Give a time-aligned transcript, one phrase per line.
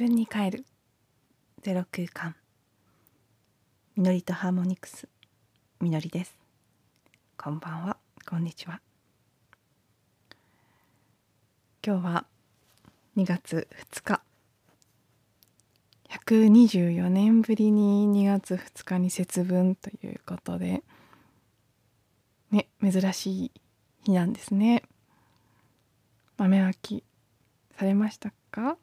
[0.00, 0.64] 分に帰る。
[1.60, 2.34] ゼロ空間。
[3.96, 5.06] みのりとハーモニクス。
[5.78, 6.34] みのりです。
[7.36, 7.98] こんばんは。
[8.26, 8.80] こんにちは。
[11.86, 12.26] 今日は
[13.18, 14.22] 2月2日。
[16.08, 20.82] 124年ぶりに2月2日に節分ということで。
[22.50, 23.52] ね珍しい
[24.04, 24.82] 日なんですね。
[26.38, 27.04] 豆まき
[27.76, 28.78] されましたか？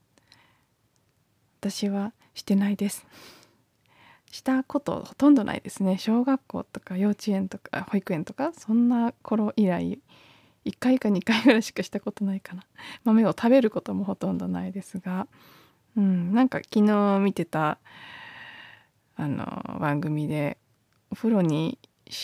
[1.60, 3.06] 私はしてないです。
[4.32, 5.98] したことほとんどないですね。
[5.98, 10.00] 小学校とか幼稚園とか保育園とかそんな頃以来
[10.66, 12.64] 1回か2回ぐらいしかしたことないかな。
[13.04, 15.28] 豆を食べることもほとんどないですが
[15.98, 17.80] うんなんか昨日見てた
[19.16, 20.58] あの番組で
[21.12, 21.80] お風呂に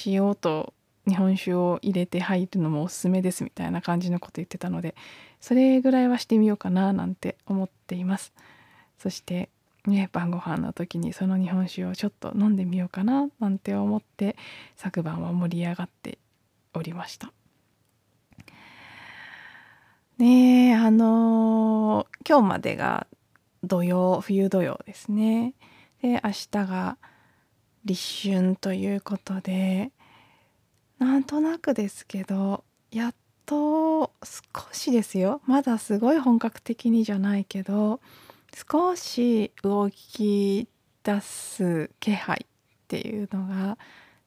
[0.06, 0.74] 塩と
[1.08, 4.96] 日本酒を入れて入るのもおすすめですみたいな感じのこと言ってたので
[5.42, 8.32] それぐらいはしてみようかななんて思っています。
[9.00, 9.50] そして
[9.86, 14.36] ね晩ご飯の時にその日本酒をちょっと飲んでみようかななんて思って
[14.76, 16.18] 昨晩は盛り上がって
[16.74, 17.32] おりました。
[20.18, 23.08] ねえあのー、今日までが
[23.64, 25.54] 土曜冬土曜ですね。
[26.02, 26.98] で明日が
[27.86, 29.92] 立春ということで
[31.00, 35.42] なんとなくですけどやっと少しですよ。
[35.46, 38.00] まだすごい本格的にじゃないけど
[38.56, 40.68] 少し動き
[41.04, 42.48] 出す気配っ
[42.88, 43.78] ていうのが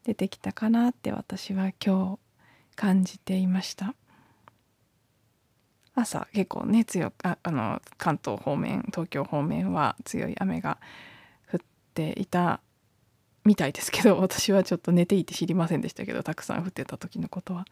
[0.05, 2.19] 出てきたかなって私は今
[2.73, 3.95] 日感じていました
[5.95, 10.79] 朝結構ね強くああの関東方面東京方面は強い雨が
[11.51, 11.61] 降っ
[11.95, 12.61] ていた
[13.45, 17.65] みたいですけど私はちょっと寝ていて知りませんでしたけどたくさん降ってた時のことは。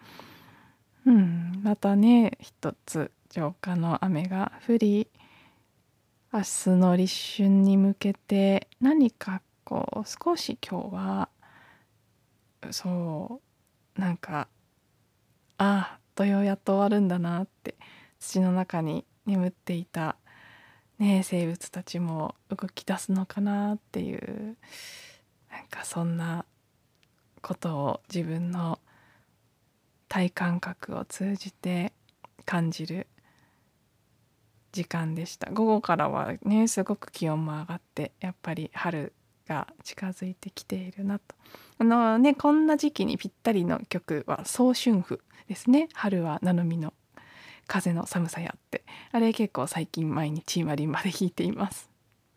[1.05, 5.09] うん、またね一つ浄化の雨が降り
[6.35, 11.29] 明日の立春に向けて何かこう少し今日は
[12.73, 13.41] そ
[13.97, 14.49] うなんか
[15.59, 17.77] ああ土曜やっと終わるんだなって
[18.19, 20.17] 土の中に眠っていた、
[20.99, 24.57] ね、生物たちも動き出すのかなっていう
[25.53, 26.45] なんかそんな
[27.43, 28.81] ことを自分の
[30.09, 31.93] 体感覚を通じて
[32.45, 33.07] 感じる
[34.75, 35.51] 時間でした。
[35.53, 39.13] 午後からはねすごく気温も上がってやっぱり春
[39.47, 41.37] が近づいてきているなと。
[41.79, 46.93] あのねこんな時期にぴったりの曲は「早春風」ですね「春は七海の
[47.69, 48.85] 風の寒さや」って。
[49.13, 51.89] あれ結構最近毎日マリンまで弾いています。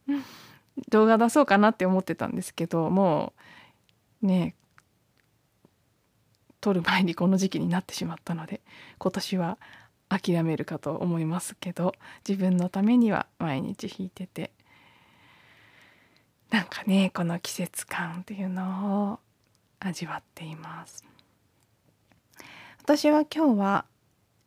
[0.90, 3.34] 動画出そうかなって思ってたんですけども
[4.22, 4.54] うね
[6.62, 8.62] 撮る前にこの時期になってしまったので
[9.00, 9.58] 今年は
[10.10, 11.94] 諦めるかと思いますけど
[12.28, 14.52] 自分のためには毎日弾いてて
[16.50, 19.20] なんかねこの季節感っていうのを
[19.80, 21.04] 味わっています。
[22.80, 23.86] 私は今日は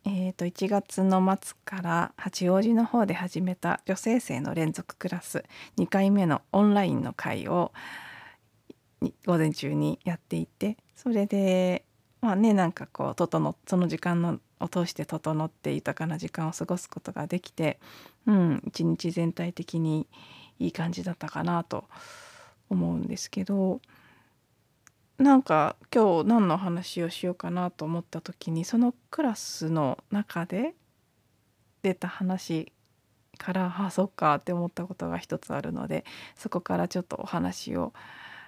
[0.06, 5.44] えー、と1月の末から八王子の方で始めた女性生の連続クラス
[5.76, 7.72] 2回目のオンラインの会を
[9.26, 11.84] 午前中にやっていてそれで
[12.22, 17.78] まあねなんかこう整その時間のを通して整って豊かな時間を過ごすことができて、
[18.26, 20.06] うん、一日全体的に
[20.58, 21.84] いい感じだったかなと
[22.68, 23.80] 思うんですけど
[25.18, 30.74] なんか今日何の話をしようかなと思った時にそのクラスの中で
[31.82, 32.72] 出た話
[33.36, 36.04] からあそっかって思ったことが一つあるので
[36.36, 37.92] そこからちょっとお話を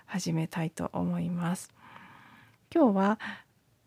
[0.06, 1.72] 始めたいと思います。
[2.74, 3.18] 今日は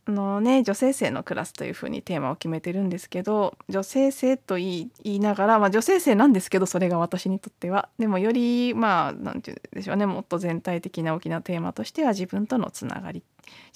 [0.08, 7.90] のね女性性のクラスというふうにテーマを決めてるんですけど女性性と言い言いながら、まあ、女性性なんですけどそれが私にとっては。
[7.98, 13.24] でもよりまあ何て言うんでしょうねもっと全体的な大きなテーマとしては自分とのつながり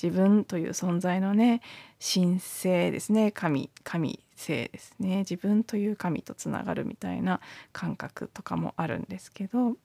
[0.02, 1.62] 自分という存在のね
[2.00, 7.42] 神性ですね神神性ですね自分という神とつながるみたいな
[7.72, 9.76] 感覚とかもあるんですけど。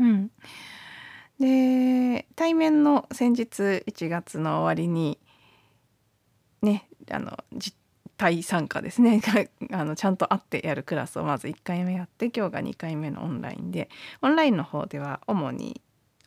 [0.00, 0.30] うん。
[1.40, 5.18] で対面の先日1月の終わりに
[6.62, 7.76] ねあの実
[8.16, 9.20] 体参加ですね。
[9.72, 13.88] あのちゃんと会ってやるクラスをまず1回目やって今日が2回目のオンラインで。
[14.20, 15.80] オンラインの方では主に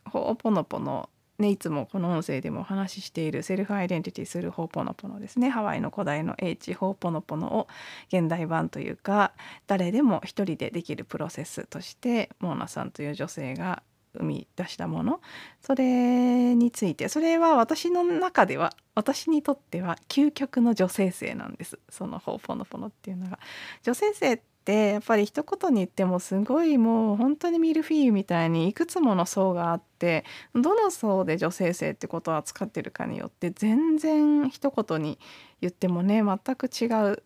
[0.05, 5.49] ほおぽのぽのね、いつもこの音声でもお話ししているセルフアイデンティティするホーポノポノですね。
[5.49, 7.67] ハワイの古代の英知ホーポノポノを
[8.07, 9.33] 現代版というか
[9.67, 13.83] 誰でも一人でできるプロセスとしてモーナさんという女性が
[14.15, 15.21] 生み出したもの。
[15.61, 17.09] それについて。
[17.09, 21.79] それは私の中では私にとっては究極の女性性なんです。
[21.89, 23.39] その「ほぽのぽの」っていうのが。
[23.83, 30.25] 女性性ってやっぱり一言に言ってもすごいもう本当にミルフィーユみたいにいくつもの層があって
[30.55, 35.19] どの層で女性性ってことを扱ってるかによって全然一言に
[35.61, 37.23] 言ってもね全く違う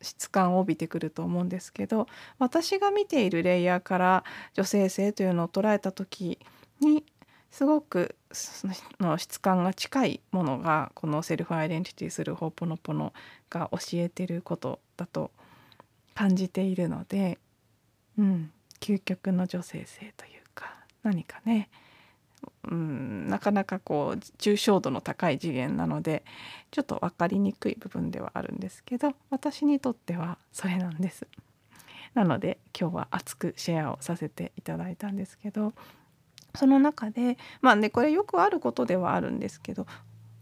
[0.00, 2.06] 質感を帯びてくると思うんですけど
[2.38, 4.24] 私が見ているレイヤーから
[4.54, 6.38] 女性性というのを捉えた時
[6.80, 7.04] に
[7.50, 8.68] すごくそ
[9.00, 13.12] の質感が近いものがこのセルフアイデンティティするホーポノポノ
[13.50, 15.32] が教えてることだと
[16.14, 17.38] 感じているので、
[18.18, 21.68] うん、究極の女性性というか何かね。
[22.70, 26.24] うん、なかなかこう抽象度の高い次元なので
[26.70, 31.26] ちょっと分かりにくい部分ではあるんですけど私にとってはそれなんです。
[32.14, 35.72] なので今日は熱くシェアをさせていただいたんですけど
[36.56, 39.86] その中でまあねこれよくあることではあるんですけど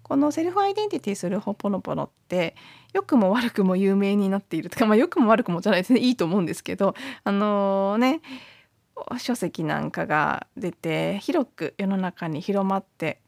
[0.02, 2.56] このセルフアイデンティティするホポノポノって
[2.94, 6.94] 良くも悪くも有名になっているとかまあ良くも悪くもじゃないですねいいと思うんですけど
[7.24, 8.22] あのー、ね
[9.18, 13.20] 書籍なんかが出て広く世の中に広まって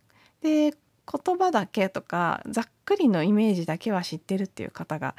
[0.42, 5.14] で言葉だけとかざっくりのイメージだけは知ってるっていう方が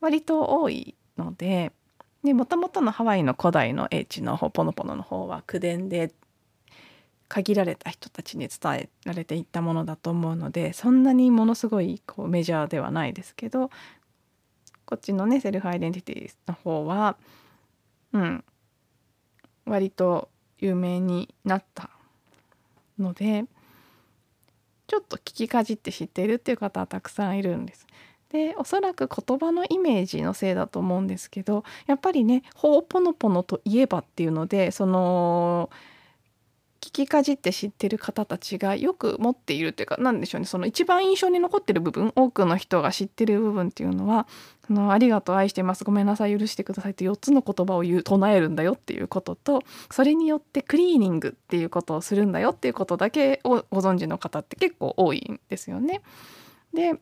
[0.00, 1.72] 割と多いので
[2.22, 6.12] もともとのハワイの古代の英知の方ポノポノの方は口伝で
[7.28, 13.70] 限られた人たちに伝えられていったものだと思うのでそんなにものすごいこうメジャーではないですけど
[14.84, 17.16] こっちのねセルフアイデンティティの方は
[18.12, 18.44] うん
[19.66, 20.28] 割と
[20.58, 21.90] 有名になった
[22.98, 23.44] ので
[24.86, 27.86] ちょっと聞きかじって知っているっていう方はたくさんいるんです。
[28.30, 35.70] でおそらく言葉のイメージのせいだと思うんですけどやっぱりね「ほうぽのぽの」といえばっていうのでその
[36.80, 44.26] 聞きかじって知ってる方たちがよく持っているというか何でしょうねその一番印象に残ってる部分多くの人が知ってる部分っていうのは
[44.70, 56.02] 「あのありがとう愛してますごめんなさい許してください」って4つの言葉を言う唱えるんだよっていうこととそれによってクリーニングっていうことをするんだよっていうことだけをご存知の方って結構多いんですよね。
[56.72, 57.00] で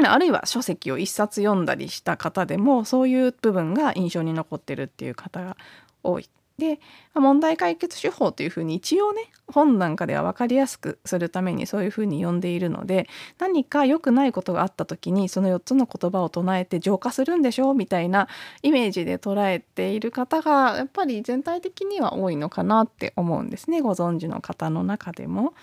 [0.00, 5.56] あるいは書籍を1冊読んだりした方でもそういう部分が印象に残ってるっていう方が
[6.04, 6.80] 多いで
[7.14, 13.08] 問題解決手法というふうに一応ね本なんかでは分かりやすくするためにそういうふうに呼んでいるので
[13.38, 18.26] 何か良くないことがあった時にその4つの言葉を唱えて浄化するんでしょうみたいな
[18.62, 25.54] イメージで捉えている方がやっぱり全体的には多いのかなって思うんですねご存知の方の中でも。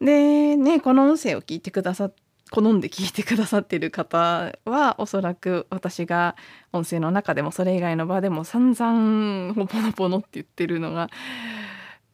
[0.00, 2.12] でねこの音声を聞いてくださっ
[2.50, 6.36] 好んで聞いてくださってる方はおそらく私が
[6.72, 11.10] 音声の中でもそれ以外の場でも散々ほぽのぽのって言ってるのが、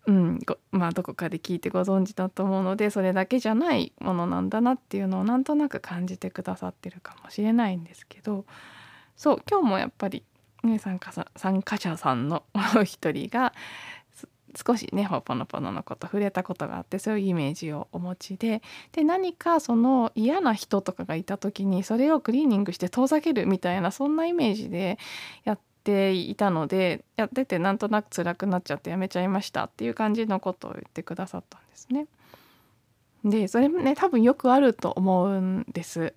[0.07, 0.39] うん、
[0.71, 8.45] まあどこかで聞いてご存知だと思うのでそれだけじゃないものなんだなっていうのをなんとなく感じてくださってるかもしれないんですけど
[9.17, 10.25] そう今日もやっぱり、
[10.65, 12.45] ね、参加参加者さんの
[12.85, 13.53] 一人が
[14.57, 18.63] 少しねほぽのぽののこと触れたことがあってそういうイメージをお持ちで
[18.93, 24.99] で何かその嫌な人とかがいた時にそれをクリーニングして遠ざけるみたいなそんなイメージで
[25.45, 32.07] やっていたのでやっててなんとなく辛くなっちゃってやめちゃいましたっていう感じのことを言ってくださったんですね。
[33.25, 36.15] でそれもね多分よくあると思うんです。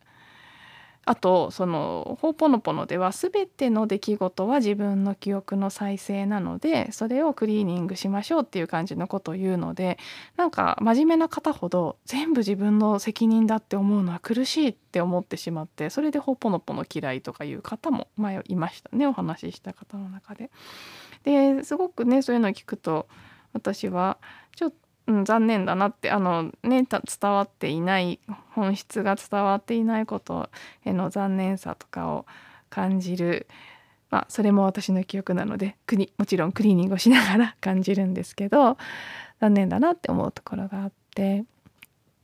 [1.08, 9.98] あとその「ほうぽのぽの」では全ての出来事は自分の記憶の再生なのでそれをクリーニングしましょうっていう感じのことを言うので
[10.36, 20.52] なんか真面目な方ほど全部自分の責任だって思うのは苦しいって思ってしまってそれで「ほうぽのぽの」嫌いとかいう方も前いましたねお話しした方の中で。
[21.24, 23.08] ですごくねそういうのを聞くと
[23.54, 24.18] 私は
[24.56, 28.20] ちょっとうん、残念だなってあのね伝わっていない
[28.52, 30.50] 本質が伝わっていないこと
[30.86, 32.26] への残念さとかを
[32.70, 33.48] 感じる、
[34.10, 35.78] まあ、それも私の記憶なので
[36.18, 38.78] もちろんクリーニングをしながら感じるんですけど
[39.40, 41.46] 残念だなって思うところがあって。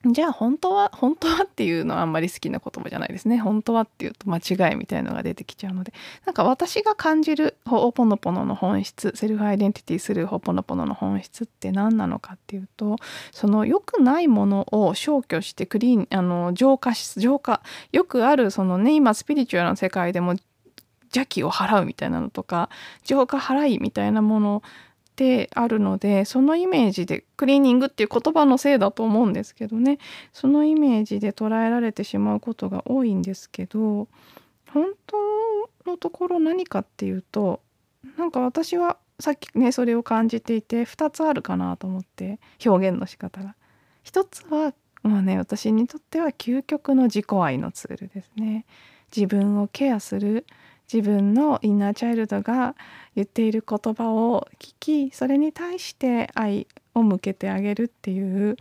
[0.06, 3.38] じゃあ本当は本当はっていうのはあんまり好きな言葉じゃないですね。
[3.38, 5.94] 本当はっていうと間違いみたいのが出てきちゃうので。
[6.26, 9.14] なんか私が感じるホポノポノの本質。
[9.16, 12.98] セルフアイデンティティするホポノポノの本質って何なのかっていうと
[13.32, 20.36] その良くないものを消去してクリーンあの浄化し浄化よくあるそのね今スピリチュアルの世界でも
[21.06, 22.70] 邪気を払うみたいなのとか
[23.04, 24.64] 浄化払いみたいなもの
[25.16, 30.00] てあるのでそのイメージでクリーニングっていう言葉のせいだと思うんですけどね
[30.32, 34.08] そのイメージで捉えられてしまうことが多いんですけど
[34.72, 35.18] 本当
[35.90, 37.62] のところ何かっていうと
[38.18, 43.56] なんか私はさっきねそれを感じていて2つあるかなと思って表現の仕方が。
[44.04, 48.66] 一つはもうね私にとっては究極の自己愛のツールですね。
[49.16, 50.46] 自分をケアする
[50.94, 52.76] 自分のインナーチャイルドが
[53.16, 58.58] 言っている言葉を聞きそれに対して愛を向けてあげるっていう。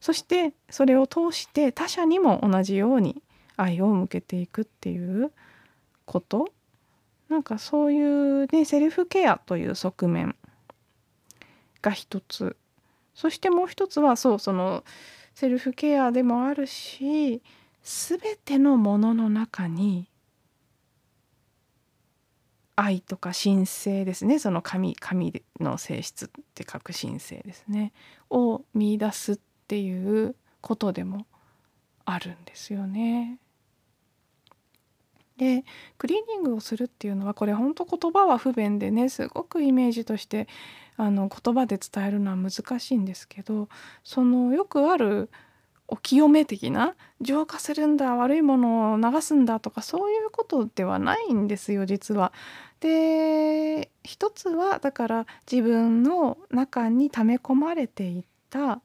[0.00, 3.22] そしてそれを通して他者にも同じように
[3.56, 5.32] 愛を向けていくっていう
[6.06, 6.48] こと。
[7.28, 10.34] なんかそういうねセルフケアという側面
[11.82, 12.56] が一つ。
[13.14, 14.82] そしてもう一つはそうその
[15.34, 17.42] セルフケアでもあるし
[17.82, 20.08] 全てのものの中に
[22.76, 27.92] 愛とか神聖ですねその神神の性質って書く神聖ですね
[28.30, 31.26] を見出すっていうことでも
[32.04, 33.38] あるんですよね。
[35.38, 35.64] で
[35.98, 40.48] クリーニングをするっていうのはこれ本当言葉は不便でねすごくイメージとして
[40.96, 43.68] あの言葉で伝えるのは難しいんですけど
[44.02, 45.28] そのよくある
[45.88, 52.32] お清め的な浄化するんだ悪いものを流すんだとかそういうことではないんですよ実は。
[52.80, 58.80] で一つはだから自分の中に溜め込まれていた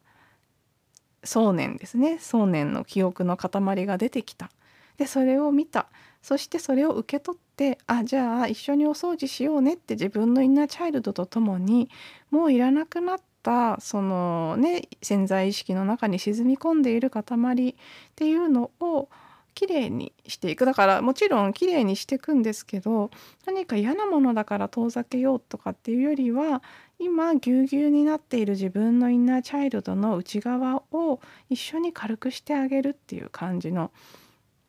[1.24, 2.18] 想念ですね。
[2.20, 4.50] 想念の記憶の塊が出てきた。
[4.98, 5.88] でそれを見た。
[6.22, 11.90] そしてそれを受け取ってあじゃあ一緒にお掃除しようねって自分のインナーチャイルドと共に
[12.30, 17.76] もういらなくなったそのね潜在意識の中に沈み込んでいる塊っ
[18.16, 19.10] ていうのを
[19.54, 23.12] きれいにしていくだからもちろんきれいにしていくんですけど
[23.46, 26.64] 何か嫌なものだから遠ざけようとかっていうよりは
[27.00, 33.92] 今ぎゅうぎゅうになっている自分のインナーチャイルドの内側を一緒に軽くしてあげるっていう感じの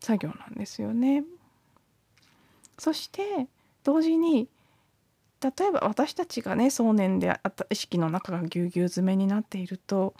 [0.00, 1.24] 作業なんですよね。
[2.78, 3.46] そして
[3.84, 4.48] 同時に
[5.40, 10.14] 例えば私たちがね想念であった意識の中がぎゅうぎゅう詰めになっていると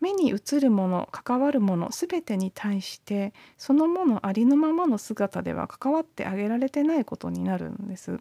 [0.00, 8.18] 目に映るもの関わるもの全てに対してそのものありのままの姿では関わってあげられてないことになるんです。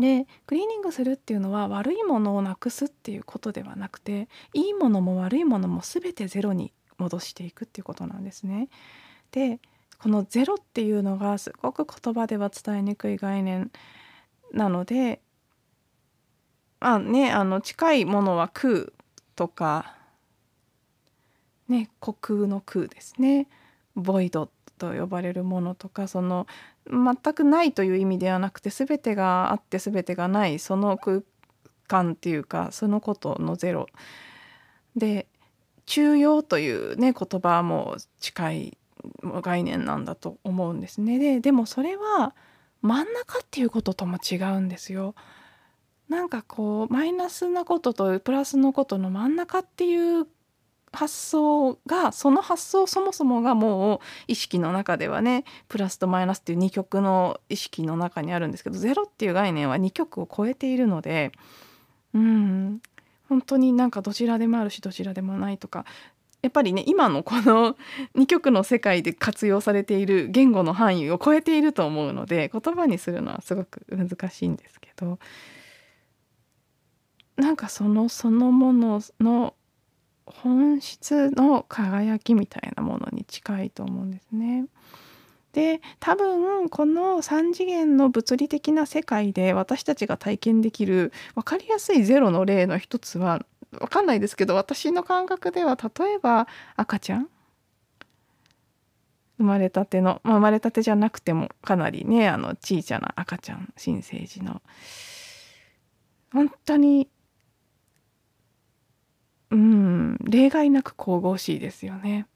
[0.00, 8.68] でクリーニングするっていうのは悪いものをなくすっていうことではなくていいものも悪いものも全てゼロに戻していくっていうことなんですね。
[9.30, 9.60] で
[10.00, 13.70] このゼロっていうのがすごく言葉では伝えにくい概念
[14.52, 15.20] なので
[16.80, 18.92] まあねあの近いものは空
[19.36, 19.96] とか
[21.68, 23.48] ね虚空の空ですね
[23.96, 26.46] ボイドと呼ばれるものとかその
[26.86, 31.22] 全くないという意味ではなくて全てがあって全てがないその空
[31.86, 33.86] 間っていうかそのことのゼロ
[34.96, 35.26] で
[35.86, 38.78] 中庸というね言葉も近い
[39.22, 41.18] 概念なんだと思うんですね。
[41.18, 42.34] ででもそれは
[42.80, 45.14] 真ん中っていうこととも違うんですよ。
[46.08, 50.26] なんかこうマイナスなこととプラスのことの真ん中っていう
[50.94, 53.98] 発想がその発想そもそもがもう
[54.28, 61.32] 意識の中ではねプラスとマイナスっていう2極の意識の中にあるんですけどゼロっていう概念は2極を超えているので
[62.14, 62.80] うん
[63.28, 65.84] 本当になんかどちらでもあるしどちらでもないとか
[66.42, 67.76] やっぱりね今のこの
[68.14, 75.18] 2曲の世界で活用されている言語の範囲を超えていると思うので言葉にするのはすごく難しいんですけど
[77.36, 79.54] なんかそのそのものの
[80.26, 84.66] 本質の輝きみたいなものに近いと思うんですね。
[85.52, 93.46] で多分この3次元の物理的な世界で私たちが体験できる分かりやすいゼロの例の一つは
[93.80, 97.28] わかんないですけど私の感覚では例えば赤ちゃん？
[99.38, 104.60] 生まれたての、まあ、生まれたてじゃなくてもかなりねあの小さな赤ちゃん新生児の
[106.32, 107.08] 本当に
[109.54, 112.26] うん例外なく神々しいですよね。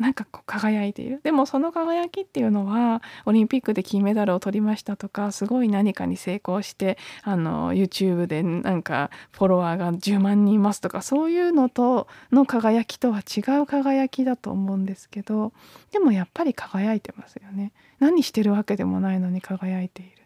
[0.00, 1.20] なんかこう輝いている。
[1.22, 15.52] でもその輝きっていうのはオリンピックで金メダルを取りましたとかすごい何かに成功してあの YouTube でなんかフォロワーが10万人いますとかそういうのとの輝きとは違う輝きだと思うんですけど
[15.92, 17.72] でもやっぱり輝いてますよね。
[18.00, 20.24] 何してるわけでもないのに輝いている。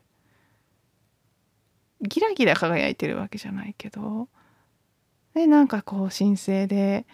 [2.00, 4.28] ギラギラ輝いてるわけじゃないけど
[5.38, 7.06] でなんかこう神聖で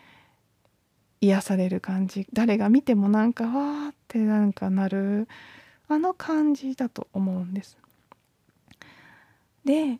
[1.20, 5.28] 癒される感じ誰が見てもなんかわーってなんかなる
[5.88, 7.76] あの感じだと思うんです。
[9.66, 9.98] で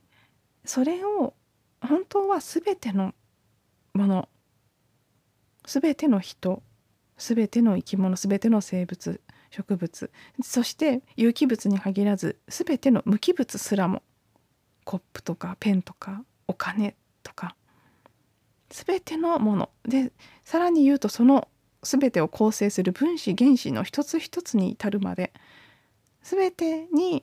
[0.65, 1.35] それを
[1.83, 3.13] 本当は全ての
[3.93, 4.31] もの
[5.67, 6.63] 全ての人
[7.19, 10.11] 全ての生き物全ての生物植物
[10.43, 14.03] そして有機物に限らず全ての無機物すらも
[14.85, 17.55] コップとかペンとかお金とか
[18.75, 19.71] 全てのもの。
[19.87, 20.11] で
[20.43, 21.47] さらに言うとその
[21.83, 25.33] 全てを構成する分子原子の一つ一つに至るまで
[26.23, 27.23] 全てに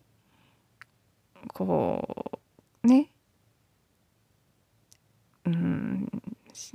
[1.48, 2.39] こ
[2.84, 3.10] うね
[5.46, 6.10] うん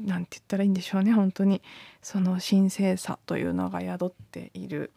[0.00, 1.62] なんて言ったらいいんでしょうね本当に。
[2.02, 4.92] その神聖さというのが宿っている。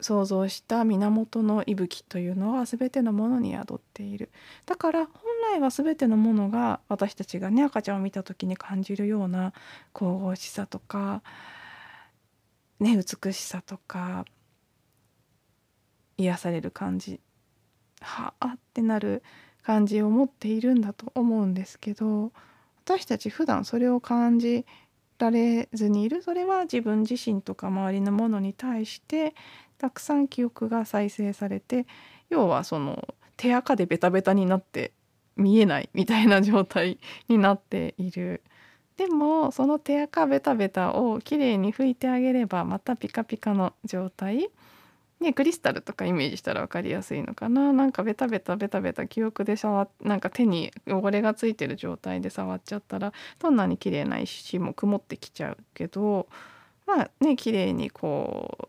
[0.00, 4.30] 想像した源の息吹というのは全てのものに宿っている。
[4.66, 5.22] だから本
[5.52, 9.52] 来は全てのものが私たちがね赤ちゃんを見た時に感じるような
[9.92, 11.22] 神々しさとか、
[12.80, 14.24] ね、美しさとか
[16.18, 17.20] 癒される感じ
[18.00, 19.22] はあってなる
[19.62, 22.32] 感じを持っているんだと思うんですけど
[22.84, 24.64] 私たち普段それを感じ
[25.18, 26.22] られずにいる。
[26.22, 29.34] それは自分自身とか周りのものに対して
[29.78, 31.86] たくさん記憶が再生されて
[32.28, 34.92] 要はその手垢でベタベタになって
[35.36, 38.42] 見えないみたいな状態になっている。
[38.96, 44.50] でもその手垢ベタベタをきれいに拭いてあげればまたピカピカの状態
[45.20, 56.28] ね、クリスタルとかイメージしたら分かりやすいのかななんかベタベタベタベタ記憶で触なんか手に汚れがついてる状態で触っちゃったらどんなに綺麗な石も曇ってきちゃうけど
[56.86, 58.68] まあね綺麗にこう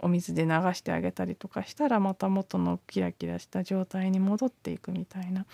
[0.00, 5.44] お水で流してあげたりとかしたらまた元のキラキラした状態に戻っていくみたいな。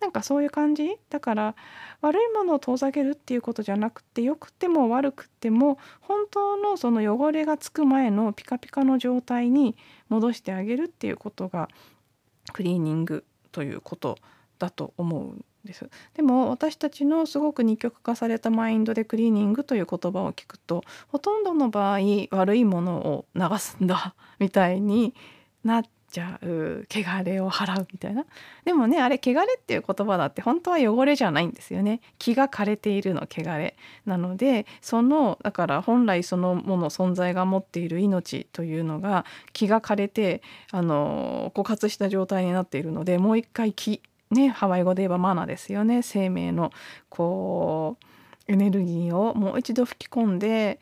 [0.00, 0.96] なんかそういう感じ？
[1.10, 1.56] だから
[2.00, 9.76] 悪いものを遠ざけるっていうことじゃなくてよくても悪くても本当のその汚れがつく前のピカピカの状態に
[10.08, 11.68] 戻してあげるっていうことが
[12.52, 14.16] クリーニングということ
[14.60, 15.88] だと思うんです。
[16.14, 21.98] でも私たちのすごく二極化されたマインドでクリーニングという言葉を聞くとほとんどの場合
[22.30, 25.14] 悪いものを流すんだみたいに
[25.64, 28.24] なっちゃう汚れを払うみたいな
[28.64, 46.02] でもねあれ汚れっていう言葉だって本当は汚れじゃないんですよね気が枯れているの汚れなのでそのだから本来そのもの存在が持っている命というのが気が枯れてあの枯渇した状態になっているのでもう一回気ねハワイ語で言えばマナですよね。
[46.02, 46.72] 生命の
[47.08, 50.80] こうエネルギーをもう一度吹き込んで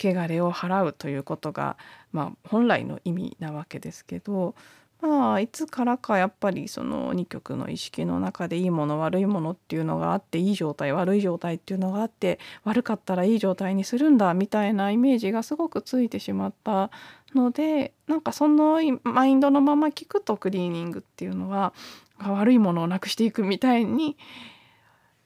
[0.00, 1.76] 汚れを払うということが、
[2.12, 4.54] まあ、本来の意味なわけですけど、
[5.00, 16.90] まあ、いつからかやっぱりその2曲の意識の中でいいもの悪いものっていうのがあっていい状態悪い状態っていうのがあって悪かったらいい状態にするんだみたいなイメージがすごくついてしまった
[17.34, 21.74] のでなんかそのマインドのまま聞くとクリーニングっていうのは
[22.18, 24.16] 悪いものをなくしていくみたいに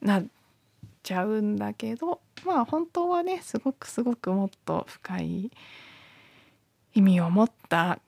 [0.01, 0.25] なっ
[1.03, 5.51] ちゃうんだけどまあ本当はねすごくすごくもっと深い
[6.93, 7.99] 意味を持った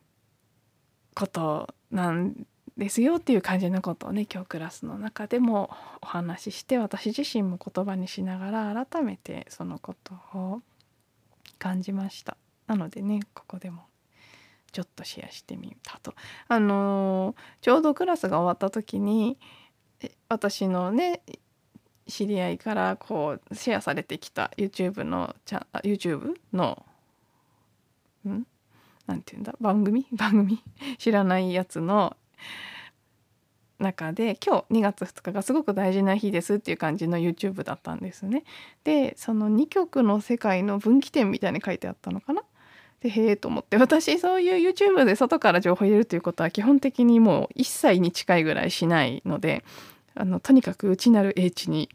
[1.16, 2.46] ことなん
[2.78, 5.70] ですよっていう感じのことをね今日クラスの中でも
[6.02, 10.62] お話しして私自身も言葉にしながら改めてそのことを
[11.60, 12.38] 感じました。
[12.68, 13.84] なのでねここでも
[14.72, 16.14] ちょっとシェアしてみたと
[16.48, 19.38] あのー、ちょうどクラスが終わった時に
[20.30, 21.22] 私のね
[22.08, 26.86] 知り合いからこうシェアされてきた YouTube のチャ YouTube の
[28.28, 28.46] ん？
[29.08, 29.56] なんて言うんだ？
[29.60, 30.06] 番組？
[30.14, 30.62] 番組？
[30.98, 32.16] 知らないやつの
[33.80, 38.44] 中で今日2月2日がすごく大事な日ですっていう感じの YouTube だったんですね。
[38.84, 42.44] でその2曲の世界の分岐点みたいに書いてあったのかな？
[43.02, 43.78] でへえと思って。
[43.78, 49.64] 私そういう YouTube で外から情報を入れるということは基本的にもう一切に近いぐらいしないので
[50.16, 51.90] あのとにかく内なる英知に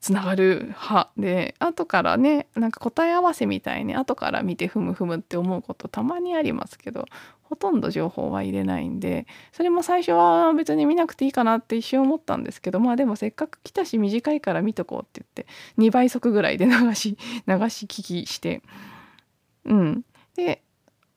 [0.00, 7.06] つながる派で後からねなんか答え合わせみたいに後から見てふむふむって思うことたまにありますけど
[7.42, 15.46] ほとんど情報は入れないんでそれも最初は別に見なくていいかなって一瞬思ったんですけどまあでもせっかく来たし短いから見とこうって言って
[15.78, 18.62] 2倍速ぐらいで流し流し聞きして
[19.64, 20.04] うん。
[20.38, 20.62] で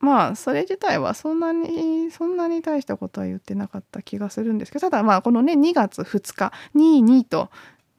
[0.00, 7.48] まあそれ自体はそんなにそんなに大したことは言ってなかった気がするんですけどただまあこのね2月2日22と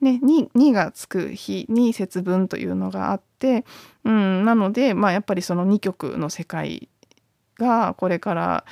[0.01, 3.63] ね 2, 2がつく日に節分というのがあって、
[4.03, 6.89] うん、なのでまあやっぱりその2曲の世界
[7.57, 8.65] がこれから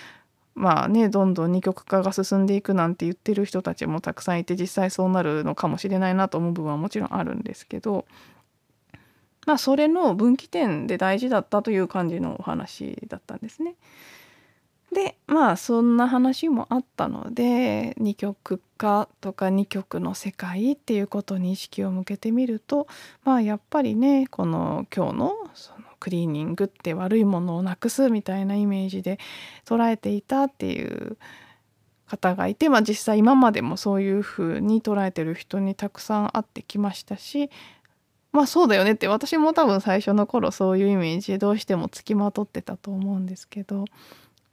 [0.54, 8.06] まあねどんどん二極化が進んでいくなんて言ってる人たちもたくさんいて実際そうなるのかもしれないなと思う部分はもちろんあるんですけど
[9.46, 13.76] まあそれの分岐点で大事だったという感じのお話だったんですね。
[14.94, 22.88] でまあそんな話もあったので二極化とか二極の世界っていうことに意識を向けてみると
[23.24, 29.18] まあやっぱりねこの今日のそのクリーニングって悪いものをなくすみたいなイメージで
[29.66, 31.18] 捉えていたっていう
[32.08, 37.50] 方がいて、まあ、実際今までもそういう風に捉えてる人にたくさん会ってきましたし
[38.32, 43.86] まあそうだよねって私も多分最初の頃そういうイメージどうしてもつきまとってたと思うんですけど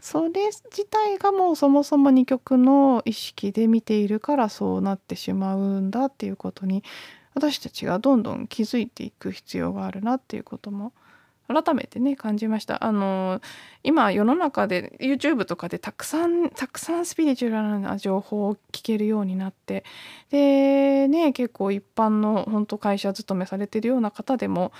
[0.01, 6.85] それ自体がもうそもそも2曲の意識で見ているからそうなってしまうんだっていうことに
[7.35, 10.93] 私たちがどんどん気づいていく必要があるなっていうことも
[11.49, 12.85] 改めてね感じました。
[12.85, 13.41] あの
[13.83, 19.85] 今世の中で YouTube とかでたくさんたくさんスピリチュアルな情報を聞けるようになって
[20.31, 24.73] でね結構一般の本当会社勤めされてるような方でも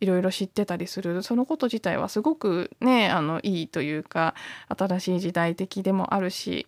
[0.00, 1.22] いろいろ知ってたりする。
[1.22, 4.34] そのこと自体はすごくねあのいいというか
[4.68, 6.66] 新しい時代的でもあるし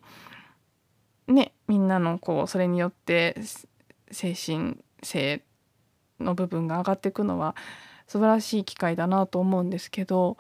[1.27, 3.35] ねみんなのこうそれによって
[4.11, 5.43] 精神性
[6.21, 7.55] の部分が上がっていくのは
[8.09, 10.37] 素晴らしい機会だなと思うんですけど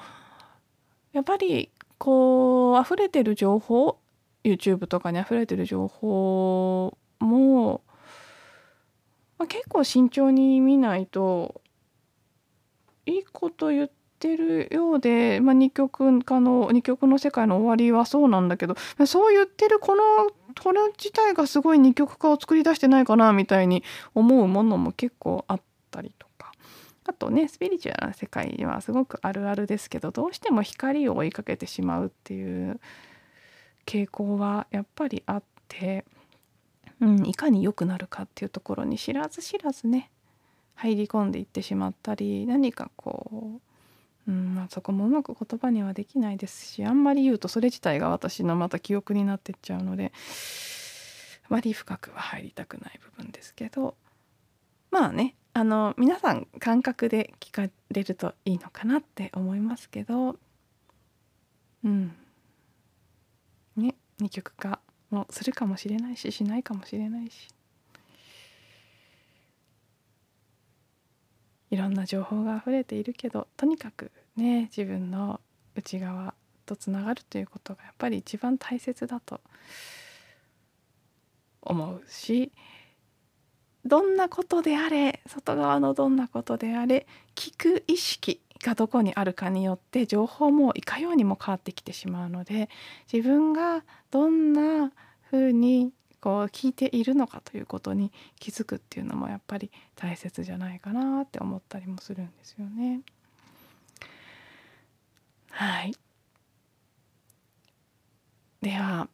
[1.13, 3.99] やっぱりこう溢れてる情報
[4.45, 7.83] YouTube とかに溢れてる情報も、
[9.39, 11.61] まあ、結構慎重に見ないと
[13.05, 18.77] いいこと言ってるようで、まあ、二極化の二極の世界の終わりはそうなんだけど
[19.07, 20.03] そう言ってるこの
[20.63, 23.83] これ自体がすごい二極化を作り出してないかなみたいに
[24.15, 26.28] 思うものも結構あったりと
[27.09, 32.79] あとねスピリチュアルな世界にはすごくあるあるですけどどうしても光を追いかけてしまうっていう
[33.87, 36.05] 傾向はやっぱりあって、
[37.01, 40.11] うん、いかに良くなるかっていうところに知らず知らずね
[40.75, 43.61] 入り込んでいってしまったり何かこ
[44.27, 50.13] う、うんまあ、そこもうまく言葉にはできないですしあんまり言うとそれ自体が私のまた記憶になってっちゃうので
[51.45, 53.97] あまり深くは入りたくない部分ですけど
[54.91, 60.37] まあねあの皆さん感覚で聞かれるといいのかなって思いますけど。
[61.83, 62.15] うん。
[63.77, 64.79] ね二極化
[65.11, 67.49] もするかもしれないししないかもしれないし。
[71.73, 75.41] いろんな情報が溢れているけどとにかくね自分の
[75.75, 76.35] 内側
[76.67, 79.41] とつながるということがやっぱり一番大切だと
[81.63, 82.53] 思うし
[83.89, 92.69] どんなことであれ外側のどんなことであれ聞く意識がどこにあるかによって情報もいかようにも変わってきてしまうので
[93.13, 94.93] 自分がどんな
[95.31, 103.01] 風にこう聞いているのかということに気づくっていうのもやっぱり大切じゃないかなって思ったりもするんですよね。
[105.51, 105.95] はい
[108.61, 109.09] では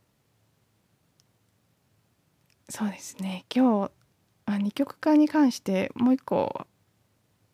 [2.69, 4.04] そうですね今日
[4.47, 6.67] あ二極化に関してもう一個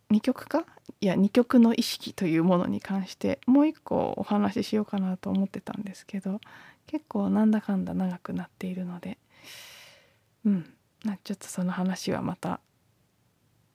[0.09, 0.65] 二極化？
[0.99, 6.41] いや二極の意識というものに関してもう一個お話ししようかなと思ってたんですけど
[6.85, 9.17] 結構なんだかんだ長くなっているので
[10.45, 10.73] うん
[11.23, 12.59] ちょっとその話はまた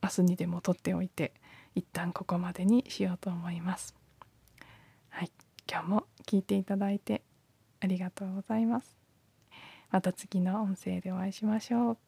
[0.03, 1.33] 明日にでも取っておいて
[1.75, 3.95] 一旦ここまでにしようと思います。
[5.09, 5.31] はい、
[5.71, 7.23] 今日も聞いていただいて
[7.81, 8.97] ありがとうございます。
[9.91, 12.06] また次の音声でお会いしましょう。